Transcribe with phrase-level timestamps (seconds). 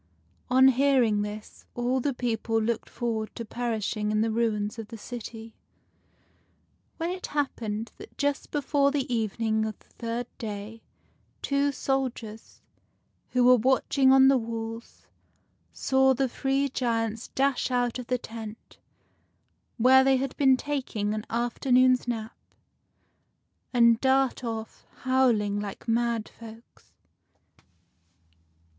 [0.49, 4.97] On hearing this, all the people looked forward to perishing in the ruins of the
[4.97, 5.53] city,
[6.97, 10.81] when it happened that just before the evening of the third day
[11.43, 12.63] two soldiers,
[13.29, 15.05] who were watching on the walls,
[15.71, 18.79] saw the three giants dash out of the tent,
[19.77, 22.35] where they had been taking an after noon's nap,
[23.71, 26.91] and dart off, howling like mad folks.